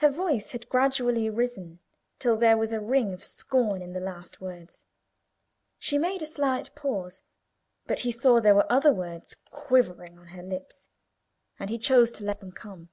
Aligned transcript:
Her 0.00 0.10
voice 0.10 0.52
had 0.52 0.68
gradually 0.68 1.30
risen 1.30 1.78
till 2.18 2.36
there 2.36 2.58
was 2.58 2.74
a 2.74 2.78
ring 2.78 3.14
of 3.14 3.24
scorn 3.24 3.80
in 3.80 3.94
the 3.94 3.98
last 4.00 4.42
words; 4.42 4.84
she 5.78 5.96
made 5.96 6.20
a 6.20 6.26
slight 6.26 6.74
pause, 6.74 7.22
but 7.86 8.00
he 8.00 8.12
saw 8.12 8.38
there 8.38 8.54
were 8.54 8.70
other 8.70 8.92
words 8.92 9.36
quivering 9.50 10.18
on 10.18 10.26
her 10.26 10.42
lips, 10.42 10.88
and 11.58 11.70
he 11.70 11.78
chose 11.78 12.12
to 12.12 12.24
let 12.26 12.40
them 12.40 12.52
come. 12.52 12.90